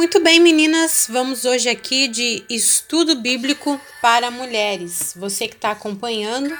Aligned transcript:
Muito 0.00 0.18
bem, 0.18 0.40
meninas, 0.40 1.08
vamos 1.10 1.44
hoje 1.44 1.68
aqui 1.68 2.08
de 2.08 2.42
estudo 2.48 3.16
bíblico 3.16 3.78
para 4.00 4.30
mulheres. 4.30 5.12
Você 5.14 5.46
que 5.46 5.56
está 5.56 5.72
acompanhando, 5.72 6.58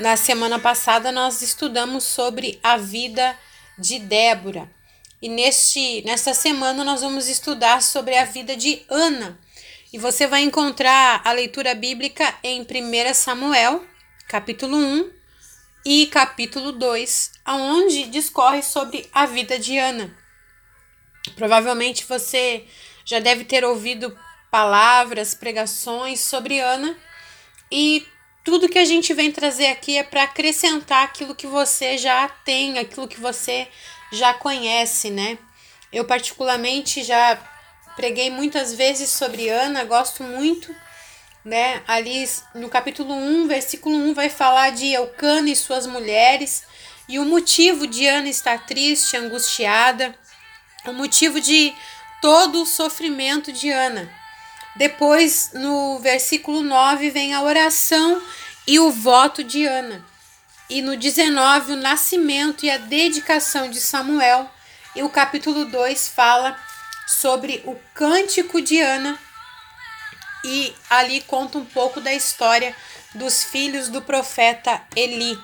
na 0.00 0.16
semana 0.16 0.58
passada 0.58 1.12
nós 1.12 1.42
estudamos 1.42 2.04
sobre 2.04 2.58
a 2.62 2.78
vida 2.78 3.38
de 3.78 3.98
Débora. 3.98 4.66
E 5.20 5.28
neste, 5.28 6.02
nesta 6.06 6.32
semana 6.32 6.82
nós 6.82 7.02
vamos 7.02 7.28
estudar 7.28 7.82
sobre 7.82 8.16
a 8.16 8.24
vida 8.24 8.56
de 8.56 8.82
Ana. 8.88 9.38
E 9.92 9.98
você 9.98 10.26
vai 10.26 10.40
encontrar 10.40 11.20
a 11.22 11.32
leitura 11.32 11.74
bíblica 11.74 12.34
em 12.42 12.62
1 12.62 13.12
Samuel, 13.12 13.84
capítulo 14.26 14.78
1 14.78 15.10
e 15.84 16.06
capítulo 16.06 16.72
2, 16.72 17.32
aonde 17.44 18.04
discorre 18.04 18.62
sobre 18.62 19.06
a 19.12 19.26
vida 19.26 19.58
de 19.58 19.76
Ana. 19.76 20.19
Provavelmente 21.36 22.04
você 22.06 22.64
já 23.04 23.18
deve 23.18 23.44
ter 23.44 23.64
ouvido 23.64 24.16
palavras, 24.50 25.34
pregações 25.34 26.20
sobre 26.20 26.60
Ana 26.60 26.96
e 27.70 28.06
tudo 28.44 28.68
que 28.68 28.78
a 28.78 28.84
gente 28.84 29.12
vem 29.14 29.30
trazer 29.30 29.66
aqui 29.66 29.96
é 29.96 30.02
para 30.02 30.24
acrescentar 30.24 31.04
aquilo 31.04 31.34
que 31.34 31.46
você 31.46 31.96
já 31.96 32.28
tem, 32.28 32.78
aquilo 32.78 33.06
que 33.06 33.20
você 33.20 33.68
já 34.12 34.34
conhece, 34.34 35.10
né? 35.10 35.38
Eu 35.92 36.04
particularmente 36.04 37.02
já 37.02 37.38
preguei 37.94 38.30
muitas 38.30 38.74
vezes 38.74 39.10
sobre 39.10 39.48
Ana, 39.48 39.84
gosto 39.84 40.22
muito, 40.22 40.74
né? 41.44 41.82
Ali 41.86 42.28
no 42.54 42.68
capítulo 42.68 43.14
1, 43.14 43.46
versículo 43.46 43.96
1 43.96 44.14
vai 44.14 44.28
falar 44.28 44.70
de 44.70 44.92
Eucana 44.92 45.50
e 45.50 45.56
suas 45.56 45.86
mulheres 45.86 46.64
e 47.08 47.18
o 47.18 47.24
motivo 47.24 47.86
de 47.86 48.06
Ana 48.06 48.28
estar 48.28 48.66
triste, 48.66 49.16
angustiada 49.16 50.14
o 50.86 50.92
motivo 50.92 51.40
de 51.40 51.74
todo 52.20 52.62
o 52.62 52.66
sofrimento 52.66 53.52
de 53.52 53.70
Ana. 53.70 54.10
Depois, 54.76 55.50
no 55.54 55.98
versículo 55.98 56.62
9, 56.62 57.10
vem 57.10 57.34
a 57.34 57.42
oração 57.42 58.22
e 58.66 58.78
o 58.78 58.90
voto 58.90 59.42
de 59.42 59.66
Ana. 59.66 60.04
E 60.68 60.80
no 60.80 60.96
19, 60.96 61.72
o 61.72 61.76
nascimento 61.76 62.64
e 62.64 62.70
a 62.70 62.78
dedicação 62.78 63.68
de 63.68 63.80
Samuel. 63.80 64.48
E 64.94 65.02
o 65.02 65.10
capítulo 65.10 65.64
2 65.64 66.08
fala 66.08 66.56
sobre 67.06 67.62
o 67.66 67.76
cântico 67.94 68.60
de 68.60 68.80
Ana. 68.80 69.18
E 70.44 70.72
ali 70.88 71.20
conta 71.22 71.58
um 71.58 71.64
pouco 71.64 72.00
da 72.00 72.14
história 72.14 72.74
dos 73.14 73.42
filhos 73.42 73.88
do 73.88 74.00
profeta 74.00 74.80
Eli. 74.94 75.38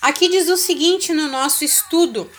Aqui 0.00 0.28
diz 0.28 0.48
o 0.48 0.56
seguinte 0.56 1.12
no 1.12 1.28
nosso 1.28 1.64
estudo: 1.64 2.30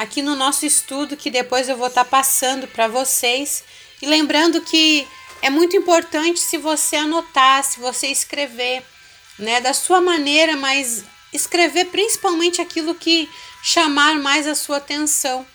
aqui 0.00 0.22
no 0.22 0.34
nosso 0.34 0.64
estudo 0.64 1.14
que 1.14 1.30
depois 1.30 1.68
eu 1.68 1.76
vou 1.76 1.88
estar 1.88 2.04
tá 2.04 2.10
passando 2.10 2.66
para 2.66 2.88
vocês. 2.88 3.62
E 4.00 4.06
lembrando 4.06 4.62
que 4.62 5.06
é 5.42 5.50
muito 5.50 5.76
importante 5.76 6.40
se 6.40 6.56
você 6.56 6.96
anotar, 6.96 7.62
se 7.62 7.78
você 7.78 8.06
escrever, 8.06 8.82
né, 9.38 9.60
da 9.60 9.74
sua 9.74 10.00
maneira, 10.00 10.56
mas 10.56 11.04
escrever 11.34 11.84
principalmente 11.90 12.62
aquilo 12.62 12.94
que 12.94 13.28
chamar 13.62 14.18
mais 14.18 14.46
a 14.46 14.54
sua 14.54 14.78
atenção. 14.78 15.46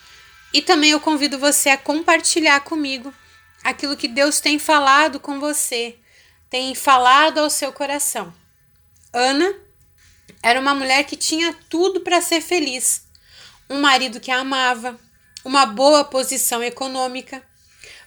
E 0.54 0.62
também 0.62 0.92
eu 0.92 1.00
convido 1.00 1.40
você 1.40 1.70
a 1.70 1.78
compartilhar 1.78 2.60
comigo 2.60 3.12
aquilo 3.64 3.98
que 3.98 4.08
Deus 4.08 4.40
tem 4.40 4.60
falado 4.60 5.20
com 5.20 5.40
você, 5.40 5.98
tem 6.52 6.76
falado 6.76 7.40
ao 7.40 7.50
seu 7.50 7.74
coração. 7.74 8.32
Ana 9.12 9.56
era 10.44 10.60
uma 10.60 10.76
mulher 10.76 11.04
que 11.04 11.16
tinha 11.16 11.52
tudo 11.68 12.02
para 12.02 12.22
ser 12.22 12.42
feliz 12.42 13.05
um 13.70 13.80
marido 13.80 14.20
que 14.20 14.32
a 14.32 14.40
amava, 14.40 15.00
uma 15.44 15.66
boa 15.66 16.04
posição 16.04 16.64
econômica, 16.64 17.44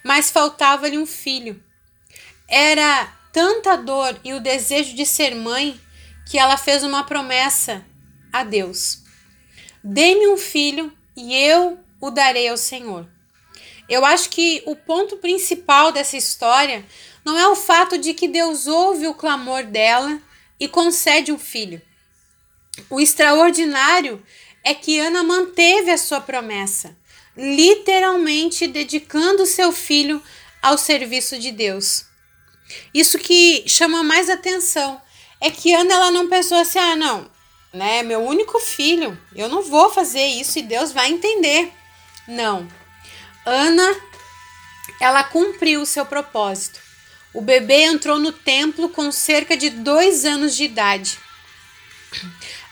mas 0.05 0.31
faltava-lhe 0.31 0.99
um 0.99 1.07
filho. 1.07 1.63
Era 2.49 3.07
tanta 3.33 3.77
dor 3.77 4.19
e 4.25 4.33
o 4.33 4.41
desejo 4.41 4.95
de 4.95 5.05
ser 5.05 5.35
mãe 5.35 5.81
que 6.29 6.39
ela 6.39 6.57
fez 6.57 6.83
uma 6.83 7.05
promessa 7.05 7.85
a 8.33 8.45
Deus: 8.45 9.03
Dê-me 9.83 10.29
um 10.29 10.37
filho 10.37 10.93
e 11.17 11.35
eu 11.35 11.79
o 12.01 12.11
darei 12.11 12.49
ao 12.49 12.57
Senhor. 12.57 13.09
Eu 13.89 14.05
acho 14.05 14.29
que 14.29 14.63
o 14.67 14.77
ponto 14.77 15.17
principal 15.17 15.91
dessa 15.91 16.17
história 16.17 16.85
não 17.25 17.39
é 17.39 17.49
o 17.49 17.57
fato 17.57 17.97
de 17.97 18.13
que 18.13 18.29
Deus 18.29 18.67
ouve 18.67 19.07
o 19.07 19.15
clamor 19.15 19.65
dela 19.65 20.21
e 20.61 20.69
concede 20.69 21.33
um 21.33 21.39
filho. 21.39 21.81
O 22.91 23.01
extraordinário 23.01 24.23
é 24.69 24.75
que 24.75 24.99
Ana 24.99 25.23
manteve 25.23 25.91
a 25.91 25.97
sua 25.97 26.21
promessa, 26.21 26.95
literalmente 27.35 28.67
dedicando 28.67 29.47
seu 29.47 29.73
filho 29.73 30.23
ao 30.61 30.77
serviço 30.77 31.39
de 31.39 31.51
Deus. 31.51 32.05
Isso 32.93 33.19
que 33.19 33.65
chama 33.67 34.03
mais 34.03 34.29
atenção 34.29 35.01
é 35.41 35.51
que 35.51 35.73
Ana 35.73 35.95
ela 35.95 36.11
não 36.11 36.29
pensou 36.29 36.59
assim: 36.59 36.79
"Ah, 36.79 36.95
não, 36.95 37.31
né, 37.73 38.03
meu 38.03 38.21
único 38.21 38.59
filho, 38.59 39.19
eu 39.35 39.49
não 39.49 39.63
vou 39.63 39.89
fazer 39.89 40.27
isso 40.27 40.59
e 40.59 40.63
Deus 40.63 40.93
vai 40.93 41.11
entender". 41.11 41.73
Não. 42.27 42.69
Ana 43.47 43.97
ela 45.01 45.25
cumpriu 45.25 45.81
o 45.81 45.87
seu 45.87 46.05
propósito. 46.05 46.79
O 47.33 47.41
bebê 47.41 47.85
entrou 47.85 48.19
no 48.19 48.33
templo 48.33 48.91
com 48.91 49.11
cerca 49.11 49.57
de 49.57 49.71
dois 49.71 50.27
anos 50.27 50.55
de 50.55 50.65
idade. 50.65 51.19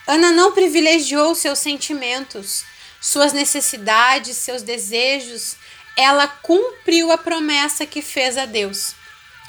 Ana 0.06 0.30
não 0.30 0.52
privilegiou 0.52 1.34
seus 1.34 1.58
sentimentos, 1.58 2.64
suas 3.00 3.32
necessidades, 3.32 4.36
seus 4.36 4.62
desejos. 4.62 5.56
Ela 5.96 6.28
cumpriu 6.28 7.10
a 7.10 7.18
promessa 7.18 7.86
que 7.86 8.02
fez 8.02 8.36
a 8.38 8.46
Deus. 8.46 8.94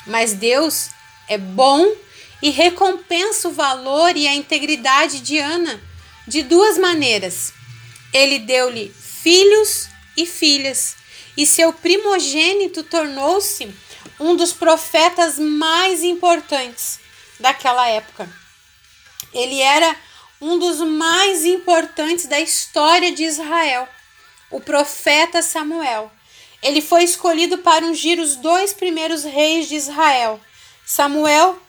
Mas 0.05 0.33
Deus 0.33 0.89
é 1.27 1.37
bom 1.37 1.85
e 2.41 2.49
recompensa 2.49 3.49
o 3.49 3.53
valor 3.53 4.15
e 4.15 4.27
a 4.27 4.33
integridade 4.33 5.19
de 5.19 5.37
Ana 5.37 5.81
de 6.27 6.43
duas 6.43 6.77
maneiras. 6.77 7.53
Ele 8.13 8.39
deu-lhe 8.39 8.93
filhos 8.93 9.87
e 10.15 10.25
filhas, 10.25 10.95
e 11.35 11.45
seu 11.45 11.71
primogênito 11.71 12.83
tornou-se 12.83 13.73
um 14.19 14.35
dos 14.35 14.51
profetas 14.51 15.37
mais 15.37 16.03
importantes 16.03 16.99
daquela 17.39 17.87
época. 17.87 18.27
Ele 19.33 19.61
era 19.61 19.95
um 20.41 20.57
dos 20.59 20.79
mais 20.79 21.45
importantes 21.45 22.25
da 22.25 22.39
história 22.39 23.11
de 23.11 23.23
Israel, 23.23 23.87
o 24.51 24.59
profeta 24.59 25.41
Samuel. 25.41 26.11
Ele 26.61 26.81
foi 26.81 27.03
escolhido 27.03 27.59
para 27.59 27.85
ungir 27.85 28.19
os 28.19 28.35
dois 28.35 28.73
primeiros 28.73 29.23
reis 29.23 29.67
de 29.67 29.75
Israel. 29.75 30.39
Samuel 30.85 31.61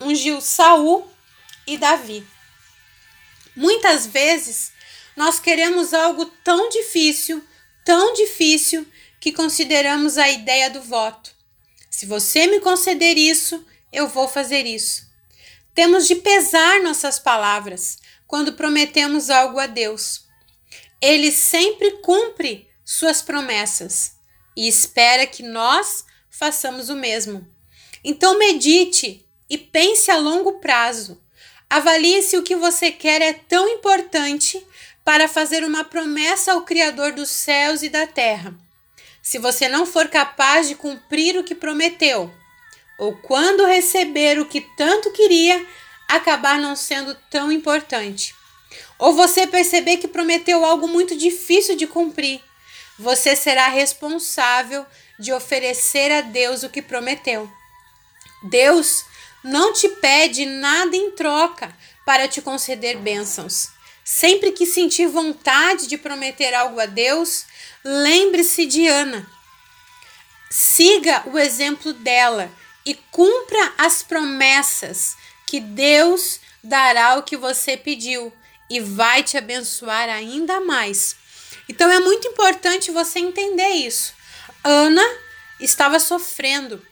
ungiu 0.00 0.40
Saul 0.40 1.08
e 1.66 1.76
Davi. 1.76 2.26
Muitas 3.54 4.06
vezes 4.06 4.72
nós 5.16 5.40
queremos 5.40 5.94
algo 5.94 6.26
tão 6.44 6.68
difícil, 6.68 7.42
tão 7.84 8.12
difícil, 8.12 8.86
que 9.18 9.32
consideramos 9.32 10.18
a 10.18 10.28
ideia 10.28 10.70
do 10.70 10.80
voto. 10.82 11.34
Se 11.90 12.06
você 12.06 12.46
me 12.46 12.60
conceder 12.60 13.16
isso, 13.16 13.64
eu 13.92 14.06
vou 14.06 14.28
fazer 14.28 14.66
isso. 14.66 15.06
Temos 15.74 16.06
de 16.06 16.16
pesar 16.16 16.80
nossas 16.82 17.18
palavras, 17.18 17.98
quando 18.26 18.54
prometemos 18.54 19.30
algo 19.30 19.58
a 19.58 19.66
Deus. 19.66 20.24
Ele 21.00 21.30
sempre 21.30 21.92
cumpre 22.02 22.68
suas 22.84 23.22
promessas 23.22 24.16
e 24.56 24.66
espera 24.66 25.26
que 25.26 25.42
nós 25.42 26.04
façamos 26.30 26.88
o 26.88 26.96
mesmo. 26.96 27.46
Então 28.02 28.38
medite 28.38 29.26
e 29.48 29.58
pense 29.58 30.10
a 30.10 30.16
longo 30.16 30.60
prazo. 30.60 31.20
Avalie 31.68 32.22
se 32.22 32.36
o 32.36 32.42
que 32.42 32.54
você 32.54 32.90
quer 32.92 33.20
é 33.20 33.32
tão 33.32 33.68
importante 33.68 34.64
para 35.04 35.28
fazer 35.28 35.64
uma 35.64 35.84
promessa 35.84 36.52
ao 36.52 36.62
Criador 36.62 37.12
dos 37.12 37.28
céus 37.28 37.82
e 37.82 37.88
da 37.88 38.06
terra. 38.06 38.54
Se 39.22 39.38
você 39.38 39.68
não 39.68 39.84
for 39.84 40.08
capaz 40.08 40.68
de 40.68 40.74
cumprir 40.74 41.36
o 41.36 41.44
que 41.44 41.54
prometeu, 41.54 42.32
ou 42.98 43.16
quando 43.16 43.66
receber 43.66 44.38
o 44.38 44.46
que 44.46 44.60
tanto 44.76 45.12
queria, 45.12 45.66
acabar 46.08 46.58
não 46.58 46.76
sendo 46.76 47.14
tão 47.30 47.50
importante. 47.50 48.34
Ou 48.98 49.14
você 49.14 49.46
perceber 49.46 49.98
que 49.98 50.08
prometeu 50.08 50.64
algo 50.64 50.88
muito 50.88 51.16
difícil 51.16 51.76
de 51.76 51.86
cumprir, 51.86 52.40
você 52.98 53.36
será 53.36 53.68
responsável 53.68 54.86
de 55.18 55.32
oferecer 55.32 56.10
a 56.10 56.20
Deus 56.20 56.62
o 56.62 56.70
que 56.70 56.80
prometeu. 56.80 57.50
Deus 58.44 59.04
não 59.42 59.72
te 59.72 59.88
pede 59.88 60.46
nada 60.46 60.96
em 60.96 61.10
troca 61.10 61.74
para 62.04 62.28
te 62.28 62.40
conceder 62.40 62.98
bênçãos. 62.98 63.68
Sempre 64.04 64.52
que 64.52 64.64
sentir 64.64 65.06
vontade 65.06 65.88
de 65.88 65.98
prometer 65.98 66.54
algo 66.54 66.78
a 66.80 66.86
Deus, 66.86 67.44
lembre-se 67.84 68.64
de 68.64 68.86
Ana. 68.86 69.26
Siga 70.48 71.24
o 71.26 71.38
exemplo 71.38 71.92
dela 71.92 72.50
e 72.84 72.94
cumpra 73.10 73.74
as 73.76 74.02
promessas 74.02 75.16
que 75.46 75.60
Deus 75.60 76.40
dará 76.62 77.16
o 77.16 77.22
que 77.22 77.36
você 77.36 77.76
pediu 77.76 78.32
e 78.68 78.80
vai 78.80 79.22
te 79.22 79.38
abençoar 79.38 80.08
ainda 80.08 80.60
mais. 80.60 81.16
Então 81.68 81.90
é 81.90 82.00
muito 82.00 82.26
importante 82.28 82.90
você 82.90 83.20
entender 83.20 83.68
isso. 83.68 84.14
Ana 84.62 85.04
estava 85.60 85.98
sofrendo. 85.98 86.84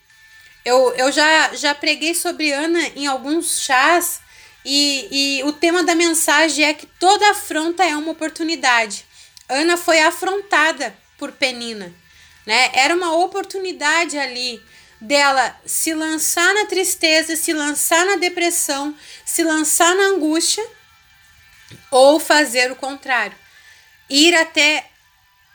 Eu, 0.64 0.94
eu 0.96 1.12
já, 1.12 1.54
já 1.54 1.74
preguei 1.74 2.14
sobre 2.14 2.52
Ana 2.52 2.80
em 2.96 3.06
alguns 3.06 3.60
chás 3.60 4.20
e, 4.64 5.08
e 5.10 5.44
o 5.44 5.52
tema 5.52 5.82
da 5.84 5.94
mensagem 5.94 6.64
é 6.64 6.72
que 6.72 6.86
toda 6.86 7.30
afronta 7.30 7.84
é 7.84 7.94
uma 7.96 8.12
oportunidade. 8.12 9.04
Ana 9.48 9.76
foi 9.76 10.00
afrontada 10.00 10.96
por 11.18 11.32
Penina, 11.32 11.92
né? 12.46 12.70
Era 12.72 12.94
uma 12.94 13.14
oportunidade 13.16 14.16
ali 14.16 14.62
dela 15.04 15.54
se 15.66 15.92
lançar 15.92 16.54
na 16.54 16.64
tristeza, 16.64 17.36
se 17.36 17.52
lançar 17.52 18.06
na 18.06 18.16
depressão, 18.16 18.96
se 19.24 19.42
lançar 19.42 19.94
na 19.94 20.04
angústia 20.04 20.66
ou 21.90 22.18
fazer 22.18 22.72
o 22.72 22.76
contrário. 22.76 23.36
Ir 24.08 24.34
até 24.34 24.90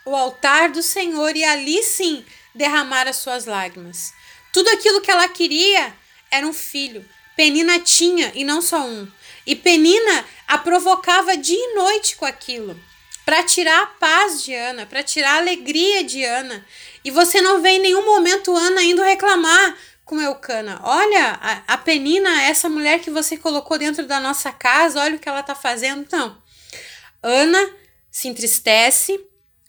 o 0.05 0.15
altar 0.15 0.69
do 0.69 0.83
Senhor 0.83 1.35
e 1.35 1.43
ali 1.43 1.81
sim 1.83 2.23
derramar 2.53 3.07
as 3.07 3.17
suas 3.17 3.45
lágrimas. 3.45 4.13
Tudo 4.53 4.69
aquilo 4.69 5.01
que 5.01 5.09
ela 5.09 5.27
queria 5.27 5.93
era 6.29 6.45
um 6.45 6.53
filho. 6.53 7.03
Penina 7.35 7.79
tinha 7.79 8.31
e 8.35 8.43
não 8.43 8.61
só 8.61 8.81
um. 8.81 9.11
E 9.47 9.55
Penina 9.55 10.25
a 10.47 10.59
provocava 10.59 11.35
dia 11.35 11.57
e 11.57 11.75
noite 11.75 12.15
com 12.17 12.25
aquilo, 12.25 12.79
para 13.25 13.43
tirar 13.43 13.81
a 13.81 13.87
paz 13.87 14.43
de 14.43 14.53
Ana, 14.53 14.85
para 14.85 15.01
tirar 15.01 15.35
a 15.35 15.37
alegria 15.37 16.03
de 16.03 16.23
Ana. 16.23 16.63
E 17.03 17.11
você 17.11 17.41
não 17.41 17.61
vê 17.61 17.71
em 17.71 17.79
nenhum 17.79 18.05
momento 18.05 18.55
Ana 18.55 18.81
indo 18.83 19.01
reclamar 19.01 19.77
com 20.05 20.19
Eucana. 20.19 20.81
Olha, 20.83 21.39
a, 21.41 21.73
a 21.73 21.77
Penina, 21.77 22.43
essa 22.43 22.67
mulher 22.67 22.99
que 22.99 23.11
você 23.11 23.37
colocou 23.37 23.77
dentro 23.77 24.07
da 24.07 24.19
nossa 24.19 24.51
casa, 24.51 24.99
olha 24.99 25.15
o 25.15 25.19
que 25.19 25.29
ela 25.29 25.41
está 25.41 25.53
fazendo. 25.53 26.07
Não. 26.11 26.35
Ana 27.21 27.75
se 28.09 28.27
entristece, 28.27 29.19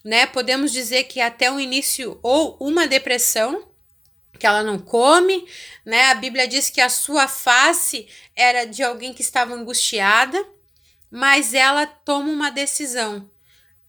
né? 0.05 0.27
Podemos 0.27 0.73
dizer 0.73 1.05
que 1.05 1.21
até 1.21 1.53
o 1.53 1.61
início 1.61 2.19
ou 2.23 2.57
uma 2.59 2.87
depressão, 2.87 3.69
que 4.39 4.47
ela 4.47 4.63
não 4.63 4.79
come, 4.79 5.47
né? 5.85 6.07
A 6.07 6.15
Bíblia 6.15 6.49
diz 6.49 6.71
que 6.71 6.81
a 6.81 6.89
sua 6.89 7.29
face 7.29 8.09
era 8.35 8.65
de 8.65 8.83
alguém 8.83 9.13
que 9.13 9.21
estava 9.21 9.55
angustiada, 9.55 10.43
mas 11.11 11.53
ela 11.53 11.87
toma 11.87 12.31
uma 12.31 12.51
decisão. 12.51 13.30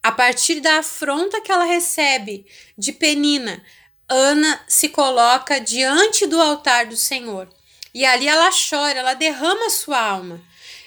A 0.02 0.10
partir 0.10 0.60
da 0.60 0.78
afronta 0.78 1.40
que 1.40 1.52
ela 1.52 1.64
recebe 1.64 2.44
de 2.76 2.92
Penina, 2.92 3.62
Ana 4.08 4.60
se 4.66 4.88
coloca 4.88 5.60
diante 5.60 6.26
do 6.26 6.40
altar 6.40 6.86
do 6.86 6.96
Senhor. 6.96 7.48
E 7.94 8.04
ali 8.04 8.26
ela 8.26 8.50
chora, 8.50 8.98
ela 8.98 9.14
derrama 9.14 9.70
sua 9.70 10.00
alma. 10.00 10.40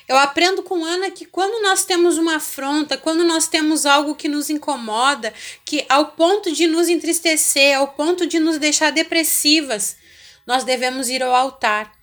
Eu 0.08 0.18
aprendo 0.18 0.62
com 0.62 0.84
Ana 0.84 1.10
que 1.10 1.26
quando 1.26 1.64
nós 1.64 1.86
temos 1.86 2.18
uma 2.18 2.36
afronta, 2.36 2.98
quando 2.98 3.24
nós 3.24 3.48
temos 3.48 3.86
algo 3.86 4.16
que 4.16 4.28
nos 4.28 4.50
incomoda, 4.50 5.34
que 5.64 5.86
ao 5.90 6.08
ponto 6.08 6.52
de 6.52 6.68
nos 6.68 6.90
entristecer, 6.90 7.78
ao 7.78 7.88
ponto 7.88 8.28
de 8.28 8.38
nos 8.38 8.60
deixar 8.60 8.92
depressivas, 8.92 9.98
nós 10.46 10.64
devemos 10.64 11.10
ir 11.10 11.24
ao 11.24 11.34
altar. 11.34 11.95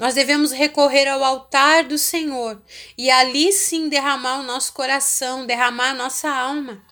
Nós 0.00 0.14
devemos 0.14 0.50
recorrer 0.50 1.06
ao 1.06 1.22
altar 1.22 1.84
do 1.84 1.96
Senhor 1.96 2.60
e 2.98 3.10
ali 3.10 3.52
sim 3.52 3.88
derramar 3.88 4.40
o 4.40 4.42
nosso 4.42 4.72
coração, 4.72 5.46
derramar 5.46 5.90
a 5.90 5.94
nossa 5.94 6.28
alma 6.28 6.82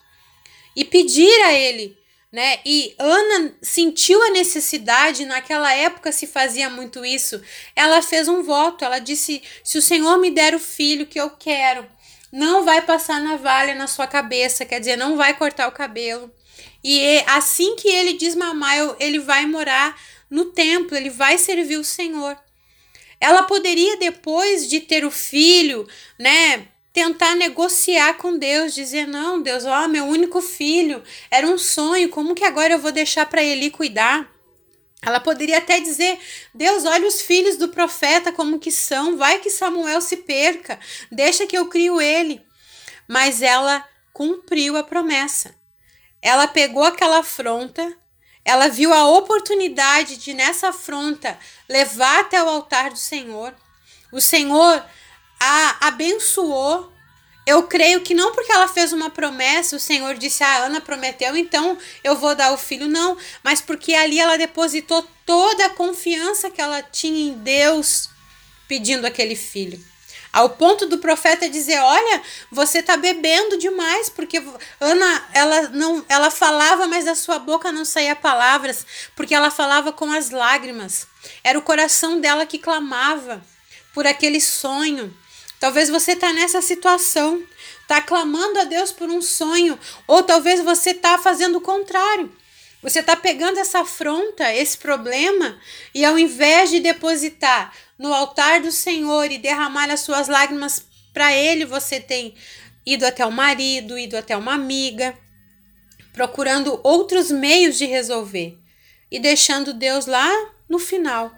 e 0.76 0.84
pedir 0.84 1.42
a 1.42 1.52
Ele 1.52 1.98
né? 2.30 2.58
E 2.64 2.94
Ana 2.98 3.54
sentiu 3.62 4.22
a 4.22 4.30
necessidade, 4.30 5.24
naquela 5.24 5.72
época 5.72 6.12
se 6.12 6.26
fazia 6.26 6.68
muito 6.68 7.02
isso. 7.04 7.40
Ela 7.74 8.02
fez 8.02 8.28
um 8.28 8.42
voto, 8.42 8.84
ela 8.84 8.98
disse: 8.98 9.42
"Se 9.64 9.78
o 9.78 9.82
Senhor 9.82 10.18
me 10.18 10.30
der 10.30 10.54
o 10.54 10.60
filho 10.60 11.06
que 11.06 11.18
eu 11.18 11.30
quero, 11.30 11.86
não 12.30 12.64
vai 12.64 12.82
passar 12.82 13.20
navalha 13.20 13.74
na 13.74 13.86
sua 13.86 14.06
cabeça, 14.06 14.64
quer 14.66 14.78
dizer, 14.78 14.96
não 14.96 15.16
vai 15.16 15.34
cortar 15.36 15.68
o 15.68 15.72
cabelo. 15.72 16.30
E 16.84 17.22
assim 17.26 17.74
que 17.76 17.88
ele 17.88 18.14
desmamar, 18.14 18.96
ele 19.00 19.18
vai 19.18 19.46
morar 19.46 19.98
no 20.30 20.46
templo, 20.46 20.96
ele 20.96 21.10
vai 21.10 21.38
servir 21.38 21.78
o 21.78 21.84
Senhor. 21.84 22.36
Ela 23.20 23.42
poderia 23.42 23.96
depois 23.96 24.68
de 24.68 24.80
ter 24.80 25.04
o 25.04 25.10
filho, 25.10 25.86
né, 26.18 26.68
tentar 26.92 27.34
negociar 27.34 28.14
com 28.14 28.36
Deus, 28.36 28.74
dizer: 28.74 29.06
Não, 29.06 29.40
Deus, 29.40 29.64
ó, 29.64 29.86
meu 29.88 30.04
único 30.04 30.40
filho, 30.40 31.02
era 31.30 31.46
um 31.46 31.58
sonho, 31.58 32.08
como 32.08 32.34
que 32.34 32.44
agora 32.44 32.74
eu 32.74 32.78
vou 32.78 32.92
deixar 32.92 33.26
para 33.26 33.42
ele 33.42 33.70
cuidar? 33.70 34.28
Ela 35.00 35.20
poderia 35.20 35.58
até 35.58 35.80
dizer: 35.80 36.18
Deus, 36.54 36.84
olha 36.84 37.06
os 37.06 37.20
filhos 37.20 37.56
do 37.56 37.68
profeta 37.68 38.32
como 38.32 38.58
que 38.58 38.72
são, 38.72 39.16
vai 39.16 39.38
que 39.38 39.50
Samuel 39.50 40.00
se 40.00 40.18
perca, 40.18 40.78
deixa 41.10 41.46
que 41.46 41.56
eu 41.56 41.68
crio 41.68 42.00
ele. 42.00 42.42
Mas 43.06 43.42
ela 43.42 43.86
cumpriu 44.12 44.76
a 44.76 44.82
promessa. 44.82 45.54
Ela 46.20 46.48
pegou 46.48 46.82
aquela 46.82 47.20
afronta, 47.20 47.96
ela 48.44 48.68
viu 48.68 48.92
a 48.92 49.06
oportunidade 49.08 50.16
de, 50.16 50.34
nessa 50.34 50.68
afronta, 50.68 51.38
levar 51.68 52.20
até 52.20 52.42
o 52.42 52.48
altar 52.48 52.90
do 52.90 52.98
Senhor. 52.98 53.54
O 54.10 54.20
Senhor 54.20 54.84
a 55.40 55.88
abençoou. 55.88 56.92
Eu 57.46 57.62
creio 57.62 58.02
que 58.02 58.12
não 58.12 58.32
porque 58.32 58.52
ela 58.52 58.68
fez 58.68 58.92
uma 58.92 59.08
promessa, 59.08 59.74
o 59.74 59.80
Senhor 59.80 60.14
disse, 60.16 60.44
a 60.44 60.48
ah, 60.48 60.56
Ana 60.66 60.82
prometeu, 60.82 61.34
então 61.34 61.78
eu 62.04 62.14
vou 62.14 62.34
dar 62.34 62.52
o 62.52 62.58
filho, 62.58 62.86
não, 62.86 63.16
mas 63.42 63.62
porque 63.62 63.94
ali 63.94 64.20
ela 64.20 64.36
depositou 64.36 65.06
toda 65.24 65.64
a 65.64 65.70
confiança 65.70 66.50
que 66.50 66.60
ela 66.60 66.82
tinha 66.82 67.30
em 67.30 67.32
Deus 67.38 68.10
pedindo 68.68 69.06
aquele 69.06 69.34
filho. 69.34 69.82
Ao 70.32 70.50
ponto 70.50 70.86
do 70.86 70.98
profeta 70.98 71.48
dizer: 71.48 71.78
Olha, 71.78 72.22
você 72.50 72.78
está 72.78 72.96
bebendo 72.96 73.56
demais, 73.56 74.08
porque 74.08 74.42
Ana, 74.80 75.28
ela 75.32 75.62
não, 75.70 76.04
ela 76.08 76.30
falava, 76.30 76.86
mas 76.86 77.04
da 77.04 77.14
sua 77.14 77.38
boca 77.38 77.72
não 77.72 77.84
saía 77.84 78.14
palavras, 78.14 78.86
porque 79.16 79.34
ela 79.34 79.50
falava 79.50 79.92
com 79.92 80.12
as 80.12 80.30
lágrimas. 80.30 81.06
Era 81.42 81.58
o 81.58 81.62
coração 81.62 82.20
dela 82.20 82.46
que 82.46 82.58
clamava 82.58 83.42
por 83.94 84.06
aquele 84.06 84.40
sonho. 84.40 85.14
Talvez 85.58 85.88
você 85.88 86.12
está 86.12 86.32
nessa 86.32 86.62
situação, 86.62 87.42
está 87.82 88.00
clamando 88.00 88.60
a 88.60 88.64
Deus 88.64 88.92
por 88.92 89.08
um 89.08 89.20
sonho, 89.20 89.78
ou 90.06 90.22
talvez 90.22 90.60
você 90.62 90.90
está 90.90 91.18
fazendo 91.18 91.56
o 91.58 91.60
contrário. 91.60 92.30
Você 92.82 93.00
está 93.00 93.16
pegando 93.16 93.58
essa 93.58 93.80
afronta, 93.80 94.54
esse 94.54 94.78
problema, 94.78 95.58
e 95.92 96.04
ao 96.04 96.18
invés 96.18 96.70
de 96.70 96.78
depositar 96.78 97.74
no 97.98 98.14
altar 98.14 98.60
do 98.60 98.70
Senhor 98.70 99.30
e 99.30 99.38
derramar 99.38 99.90
as 99.90 100.00
suas 100.00 100.28
lágrimas 100.28 100.86
para 101.12 101.32
Ele, 101.32 101.64
você 101.64 101.98
tem 101.98 102.34
ido 102.86 103.04
até 103.04 103.26
o 103.26 103.32
marido, 103.32 103.98
ido 103.98 104.16
até 104.16 104.36
uma 104.36 104.54
amiga, 104.54 105.18
procurando 106.12 106.80
outros 106.84 107.30
meios 107.30 107.76
de 107.76 107.84
resolver 107.84 108.56
e 109.10 109.18
deixando 109.18 109.74
Deus 109.74 110.06
lá 110.06 110.30
no 110.68 110.78
final. 110.78 111.36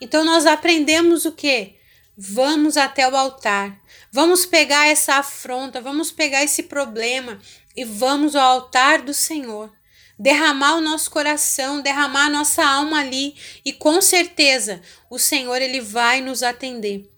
Então 0.00 0.24
nós 0.24 0.46
aprendemos 0.46 1.24
o 1.24 1.32
que? 1.32 1.76
Vamos 2.16 2.76
até 2.76 3.08
o 3.08 3.14
altar. 3.14 3.78
Vamos 4.10 4.46
pegar 4.46 4.88
essa 4.88 5.14
afronta, 5.14 5.80
vamos 5.80 6.10
pegar 6.10 6.42
esse 6.42 6.64
problema 6.64 7.38
e 7.76 7.84
vamos 7.84 8.34
ao 8.34 8.54
altar 8.54 9.02
do 9.02 9.14
Senhor. 9.14 9.77
Derramar 10.18 10.76
o 10.76 10.80
nosso 10.80 11.10
coração, 11.10 11.80
derramar 11.80 12.26
a 12.26 12.30
nossa 12.30 12.64
alma 12.64 13.00
ali 13.00 13.36
e 13.64 13.72
com 13.72 14.00
certeza 14.00 14.82
o 15.08 15.18
Senhor 15.18 15.62
ele 15.62 15.80
vai 15.80 16.20
nos 16.20 16.42
atender. 16.42 17.08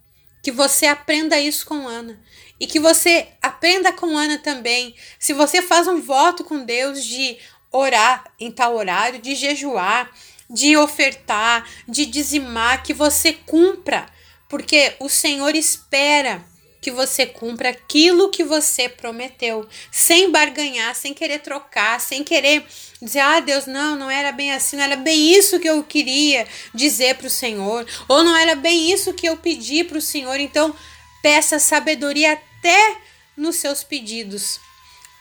Que 0.42 0.52
você 0.52 0.86
aprenda 0.86 1.38
isso 1.38 1.64
com 1.66 1.88
Ana 1.88 2.20
e 2.58 2.66
que 2.66 2.78
você 2.78 3.28
aprenda 3.40 3.92
com 3.92 4.16
Ana 4.16 4.38
também. 4.38 4.94
Se 5.18 5.32
você 5.32 5.62
faz 5.62 5.86
um 5.86 6.00
voto 6.00 6.44
com 6.44 6.64
Deus 6.64 7.04
de 7.04 7.38
orar 7.72 8.24
em 8.38 8.50
tal 8.50 8.74
horário, 8.74 9.20
de 9.20 9.34
jejuar, 9.34 10.10
de 10.48 10.76
ofertar, 10.76 11.68
de 11.88 12.04
dizimar, 12.04 12.82
que 12.82 12.92
você 12.92 13.32
cumpra 13.32 14.06
porque 14.50 14.94
o 14.98 15.08
Senhor 15.08 15.54
espera 15.54 16.44
que 16.80 16.90
você 16.90 17.26
cumpra 17.26 17.70
aquilo 17.70 18.30
que 18.30 18.42
você 18.42 18.88
prometeu, 18.88 19.68
sem 19.90 20.30
barganhar, 20.30 20.94
sem 20.94 21.12
querer 21.12 21.40
trocar, 21.40 22.00
sem 22.00 22.24
querer 22.24 22.64
dizer, 23.02 23.20
ah, 23.20 23.40
Deus, 23.40 23.66
não, 23.66 23.96
não 23.96 24.10
era 24.10 24.32
bem 24.32 24.52
assim, 24.52 24.76
não 24.76 24.84
era 24.84 24.96
bem 24.96 25.32
isso 25.32 25.60
que 25.60 25.68
eu 25.68 25.82
queria 25.84 26.46
dizer 26.74 27.16
para 27.16 27.26
o 27.26 27.30
Senhor, 27.30 27.86
ou 28.08 28.24
não 28.24 28.34
era 28.34 28.54
bem 28.54 28.90
isso 28.90 29.12
que 29.12 29.28
eu 29.28 29.36
pedi 29.36 29.84
para 29.84 29.98
o 29.98 30.02
Senhor. 30.02 30.40
Então, 30.40 30.74
peça 31.22 31.58
sabedoria 31.58 32.32
até 32.32 32.96
nos 33.36 33.56
seus 33.56 33.84
pedidos. 33.84 34.58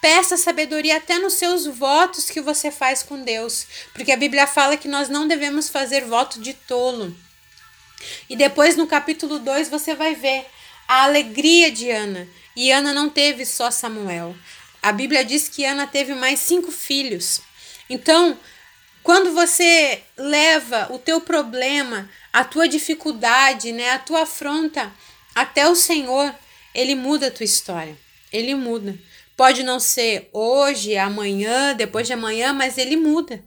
Peça 0.01 0.38
sabedoria 0.38 0.96
até 0.96 1.18
nos 1.20 1.34
seus 1.34 1.66
votos 1.66 2.30
que 2.30 2.39
você 2.39 2.72
faz 2.72 3.04
com 3.04 3.22
Deus, 3.22 3.68
porque 3.94 4.13
a 4.13 4.18
Bíblia 4.18 4.48
fala 4.48 4.78
que 4.78 4.88
nós 4.88 5.10
não 5.10 5.28
devemos 5.28 5.68
fazer 5.68 6.06
voto 6.06 6.39
de 6.39 6.54
tolo. 6.54 7.13
E 8.30 8.36
depois 8.38 8.78
no 8.78 8.88
capítulo 8.88 9.39
2 9.39 9.68
você 9.68 9.94
vai 9.94 10.16
ver 10.16 10.46
a 10.89 11.03
alegria 11.03 11.72
de 11.72 11.91
Ana. 11.91 12.27
E 12.55 12.72
Ana 12.72 12.91
não 12.93 13.10
teve 13.10 13.46
só 13.46 13.69
Samuel. 13.69 14.36
A 14.81 14.91
Bíblia 14.91 15.24
diz 15.24 15.48
que 15.48 15.63
Ana 15.63 15.86
teve 15.86 16.15
mais 16.15 16.39
cinco 16.39 16.72
filhos. 16.72 17.41
Então, 17.88 18.38
quando 19.03 19.31
você 19.34 20.01
leva 20.17 20.88
o 20.91 20.98
teu 20.98 21.22
problema, 21.22 22.10
a 22.34 22.43
tua 22.43 22.67
dificuldade, 22.67 23.72
né, 23.72 23.91
a 23.91 24.00
tua 24.00 24.24
afronta 24.24 24.91
até 25.36 25.69
o 25.69 25.75
Senhor, 25.75 26.34
ele 26.74 26.96
muda 26.96 27.27
a 27.27 27.31
tua 27.31 27.43
história. 27.46 27.96
Ele 28.34 28.55
muda. 28.55 28.98
Pode 29.38 29.63
não 29.63 29.79
ser 29.79 30.29
hoje, 30.34 30.98
amanhã, 30.98 31.74
depois 31.75 32.08
de 32.08 32.13
amanhã, 32.13 32.51
mas 32.51 32.77
ele 32.77 32.98
muda. 32.98 33.43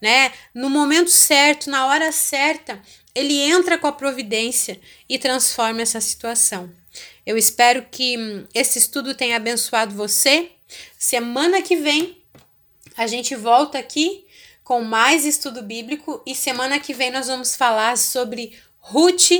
né? 0.00 0.32
No 0.54 0.68
momento 0.70 1.10
certo, 1.10 1.70
na 1.70 1.86
hora 1.86 2.10
certa, 2.12 2.80
ele 3.14 3.34
entra 3.38 3.78
com 3.78 3.86
a 3.86 3.92
providência 3.92 4.80
e 5.08 5.18
transforma 5.18 5.82
essa 5.82 6.00
situação. 6.00 6.70
Eu 7.24 7.36
espero 7.36 7.86
que 7.90 8.46
esse 8.54 8.78
estudo 8.78 9.14
tenha 9.14 9.36
abençoado 9.36 9.94
você. 9.94 10.50
Semana 10.98 11.62
que 11.62 11.76
vem 11.76 12.22
a 12.96 13.06
gente 13.06 13.34
volta 13.34 13.78
aqui 13.78 14.26
com 14.64 14.82
mais 14.82 15.24
estudo 15.24 15.62
bíblico 15.62 16.22
e 16.26 16.34
semana 16.34 16.80
que 16.80 16.94
vem 16.94 17.10
nós 17.10 17.28
vamos 17.28 17.54
falar 17.54 17.96
sobre 17.98 18.58
Ruth 18.78 19.30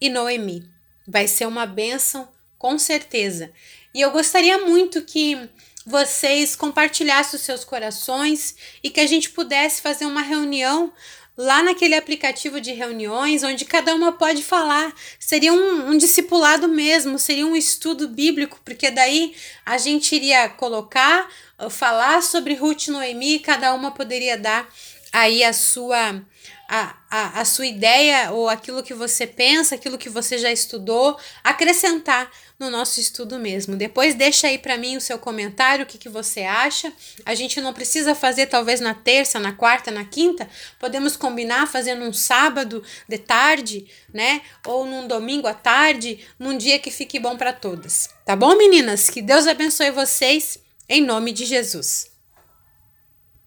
e 0.00 0.10
Noemi. 0.10 0.68
Vai 1.06 1.28
ser 1.28 1.46
uma 1.46 1.64
bênção, 1.64 2.28
com 2.58 2.78
certeza. 2.78 3.52
E 3.94 4.00
eu 4.00 4.10
gostaria 4.10 4.58
muito 4.58 5.02
que 5.02 5.48
vocês 5.86 6.56
compartilhassem 6.56 7.38
os 7.38 7.44
seus 7.44 7.64
corações 7.64 8.56
e 8.82 8.90
que 8.90 9.00
a 9.00 9.06
gente 9.06 9.30
pudesse 9.30 9.80
fazer 9.80 10.06
uma 10.06 10.22
reunião 10.22 10.92
lá 11.36 11.62
naquele 11.62 11.94
aplicativo 11.94 12.60
de 12.60 12.72
reuniões, 12.72 13.42
onde 13.42 13.64
cada 13.64 13.94
uma 13.94 14.12
pode 14.12 14.42
falar. 14.42 14.92
Seria 15.18 15.52
um, 15.52 15.90
um, 15.90 15.96
discipulado 15.96 16.68
mesmo, 16.68 17.18
seria 17.18 17.46
um 17.46 17.56
estudo 17.56 18.08
bíblico, 18.08 18.60
porque 18.64 18.90
daí 18.90 19.34
a 19.66 19.76
gente 19.78 20.14
iria 20.14 20.48
colocar, 20.48 21.28
uh, 21.58 21.68
falar 21.68 22.22
sobre 22.22 22.54
Ruth 22.54 22.86
e 22.86 22.90
Noemi, 22.90 23.38
cada 23.40 23.74
uma 23.74 23.90
poderia 23.90 24.38
dar 24.38 24.68
aí 25.12 25.44
a 25.44 25.52
sua 25.52 26.22
a, 26.68 26.96
a, 27.10 27.40
a 27.40 27.44
sua 27.44 27.66
ideia 27.66 28.30
ou 28.32 28.48
aquilo 28.48 28.82
que 28.82 28.94
você 28.94 29.26
pensa, 29.26 29.74
aquilo 29.74 29.98
que 29.98 30.08
você 30.08 30.38
já 30.38 30.50
estudou, 30.50 31.18
acrescentar 31.42 32.30
no 32.58 32.70
nosso 32.70 33.00
estudo 33.00 33.38
mesmo. 33.38 33.76
Depois 33.76 34.14
deixa 34.14 34.46
aí 34.46 34.58
para 34.58 34.76
mim 34.76 34.96
o 34.96 35.00
seu 35.00 35.18
comentário, 35.18 35.84
o 35.84 35.86
que, 35.86 35.98
que 35.98 36.08
você 36.08 36.42
acha. 36.42 36.92
A 37.24 37.34
gente 37.34 37.60
não 37.60 37.72
precisa 37.72 38.14
fazer 38.14 38.46
talvez 38.46 38.80
na 38.80 38.94
terça, 38.94 39.40
na 39.40 39.52
quarta, 39.52 39.90
na 39.90 40.04
quinta. 40.04 40.48
Podemos 40.78 41.16
combinar 41.16 41.66
fazendo 41.66 42.04
um 42.04 42.12
sábado 42.12 42.82
de 43.08 43.18
tarde, 43.18 43.86
né? 44.12 44.42
Ou 44.66 44.86
num 44.86 45.06
domingo 45.06 45.46
à 45.46 45.54
tarde, 45.54 46.20
num 46.38 46.56
dia 46.56 46.78
que 46.78 46.90
fique 46.90 47.18
bom 47.18 47.36
para 47.36 47.52
todas. 47.52 48.08
Tá 48.24 48.36
bom, 48.36 48.56
meninas? 48.56 49.10
Que 49.10 49.20
Deus 49.20 49.46
abençoe 49.46 49.90
vocês 49.90 50.58
em 50.88 51.02
nome 51.02 51.32
de 51.32 51.44
Jesus. 51.44 52.13